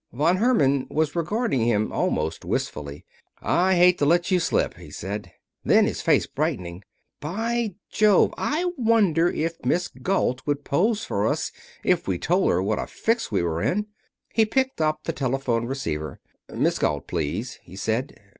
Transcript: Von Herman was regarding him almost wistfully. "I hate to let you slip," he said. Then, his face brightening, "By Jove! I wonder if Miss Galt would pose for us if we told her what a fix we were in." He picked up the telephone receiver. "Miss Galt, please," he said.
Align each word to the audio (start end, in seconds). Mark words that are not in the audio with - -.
Von 0.11 0.37
Herman 0.37 0.87
was 0.89 1.15
regarding 1.15 1.61
him 1.61 1.91
almost 1.93 2.43
wistfully. 2.43 3.05
"I 3.39 3.75
hate 3.75 3.99
to 3.99 4.05
let 4.07 4.31
you 4.31 4.39
slip," 4.39 4.73
he 4.77 4.89
said. 4.89 5.31
Then, 5.63 5.85
his 5.85 6.01
face 6.01 6.25
brightening, 6.25 6.81
"By 7.19 7.75
Jove! 7.91 8.33
I 8.35 8.65
wonder 8.79 9.27
if 9.29 9.63
Miss 9.63 9.89
Galt 9.89 10.41
would 10.47 10.63
pose 10.63 11.05
for 11.05 11.27
us 11.27 11.51
if 11.83 12.07
we 12.07 12.17
told 12.17 12.49
her 12.49 12.63
what 12.63 12.79
a 12.79 12.87
fix 12.87 13.31
we 13.31 13.43
were 13.43 13.61
in." 13.61 13.85
He 14.33 14.43
picked 14.43 14.81
up 14.81 15.03
the 15.03 15.13
telephone 15.13 15.67
receiver. 15.67 16.19
"Miss 16.51 16.79
Galt, 16.79 17.05
please," 17.05 17.59
he 17.61 17.75
said. 17.75 18.15